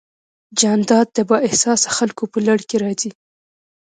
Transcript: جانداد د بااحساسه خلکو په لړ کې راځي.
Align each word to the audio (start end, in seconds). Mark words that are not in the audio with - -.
جانداد 0.59 1.07
د 1.13 1.19
بااحساسه 1.29 1.89
خلکو 1.97 2.23
په 2.31 2.39
لړ 2.47 2.57
کې 2.69 2.77
راځي. 2.83 3.11